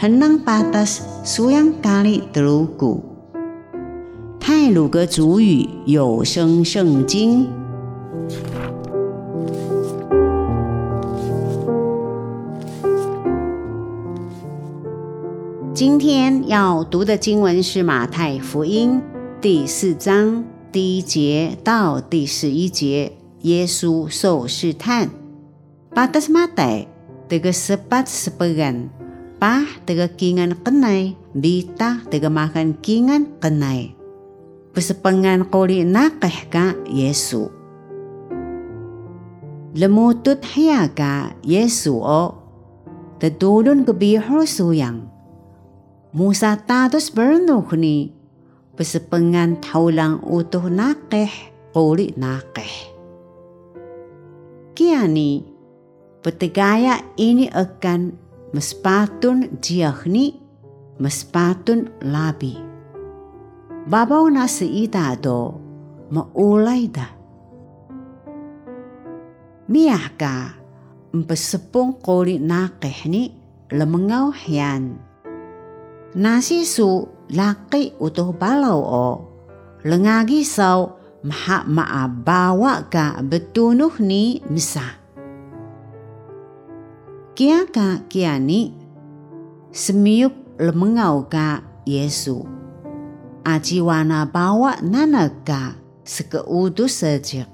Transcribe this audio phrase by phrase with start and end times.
[0.00, 3.04] henang patas suyang kali telugu。
[4.40, 7.44] 泰鲁格族语有声圣经。
[15.74, 19.02] 今天要读的经文是马太福音
[19.42, 23.12] 第四章第一节到第十一节，
[23.42, 25.10] 耶稣受试探。
[25.94, 26.86] Patas Mate
[27.28, 28.88] tega sepat sepegan,
[29.40, 33.96] pah tega kingan kenai, bita tega makan kingan kenai.
[34.76, 37.48] Pesepengan koli nakeh ka Yesu.
[39.74, 42.36] Lemutut hiya ka Yesu o.
[43.16, 45.08] Tedulun kebihor suyang.
[46.12, 48.12] Musa tatus bernuh ni.
[48.76, 51.32] Pesepengan taulang utuh nakeh
[51.72, 52.92] koli nakeh.
[54.76, 55.44] Kiani
[56.22, 60.40] petegaya ini akan mespatun jiahni
[61.00, 62.60] mespatun labi.
[63.88, 65.56] Babaw na sa ita do,
[66.12, 67.08] maulay da.
[69.70, 70.60] Miyah ka,
[71.16, 73.32] mpasapong koli nakeh ni
[73.72, 74.98] lamangaw yan.
[76.20, 79.08] Nasi su laki utuh balaw o,
[79.86, 80.90] langagi saw
[81.24, 84.99] maha maabawa ka betunuh ni misa.
[87.40, 88.68] Kia ka kia ni,
[89.72, 92.44] semiyup lemengaw ka Yesu
[93.48, 97.48] ajiwana bawa nanaka sekeutus saja.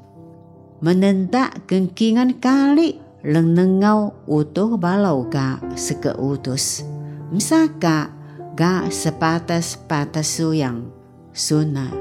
[0.83, 6.83] Menentak kengkingan kali lenengau utuh balau ka sekeutus.
[7.31, 8.11] Misaka
[8.59, 10.91] ga sepatas patas suyang
[11.31, 11.95] suna.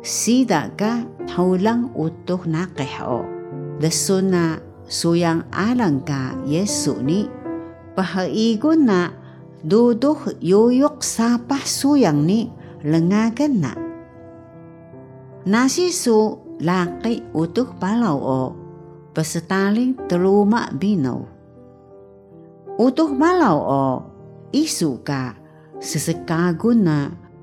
[0.00, 3.28] Sida ka taulang utuh nakeho.
[3.76, 7.28] Desuna suyang alang ka Yesu ni
[7.92, 9.12] pahaigon na
[9.60, 12.48] duduk yuyuk sapah suyang ni
[12.82, 13.72] lengagan na.
[15.48, 18.42] Nasi su laki utuh palau o
[19.12, 21.24] pesetaling teruma binaw.
[22.78, 23.86] Utuh palau o
[24.52, 25.36] isu ka
[25.78, 26.98] sesekagun na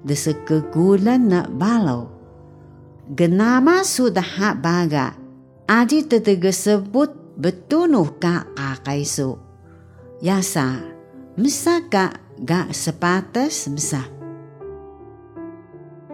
[0.05, 2.11] desekegulan na balau.
[3.05, 5.13] Genama sudah baga
[5.69, 6.49] aji tetega
[7.35, 9.35] sebut betunuh ka kakaisu.
[10.23, 10.95] Yasa
[11.35, 14.07] Mesaka ga sepatas mesa.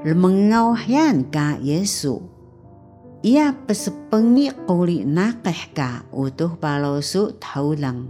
[0.01, 2.25] Lemengau yan ka Yesu.
[3.21, 8.09] Ia pesepengi kuli nakeh ka utuh balosu taulang.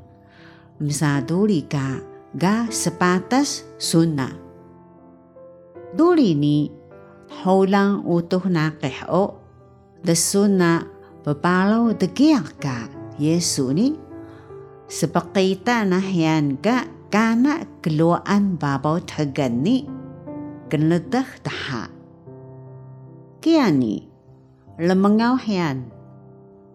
[0.80, 2.00] Mesa duli ka
[2.32, 4.32] ga sepatas sunna.
[5.92, 6.72] Duli ni
[7.28, 9.36] taulang utuh nakeh o.
[10.00, 10.80] Desuna
[11.28, 13.94] bebalo degiak ka Yesu ni.
[14.90, 19.86] Sepakita nah yan ka kana keluaan babaw tagani
[20.74, 21.94] kenledah taha.
[23.38, 24.10] Kiani,
[24.82, 25.86] lemengaw yan.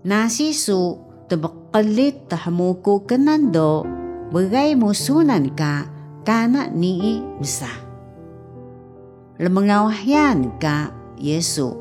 [0.07, 3.83] Nasi su tebakalit tahamuku kenando
[4.31, 5.91] bagay musunan ka
[6.23, 7.71] kana ni misa.
[9.43, 11.75] Lemengaw yan ka Yesu.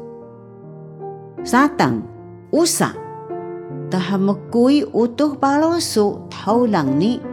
[1.45, 2.01] Satang,
[2.49, 3.04] usa,
[3.95, 7.23] tahamakui utuh balosu taulang ni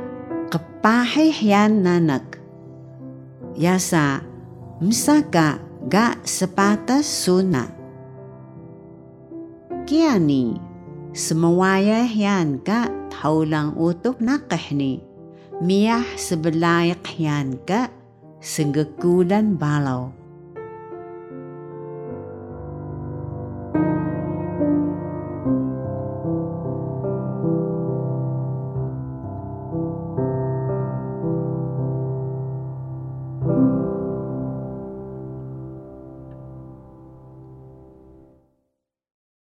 [0.82, 2.38] pahihyan nanak.
[3.58, 4.22] Yasa,
[4.82, 5.58] msaka
[5.90, 7.66] ga sepatas suna.
[9.86, 10.58] Kiani,
[11.10, 15.02] semawaya yan ka taulang utuh nakahni.
[15.62, 17.90] Miyah sebelayak yan ka
[18.38, 20.10] senggakulan balau.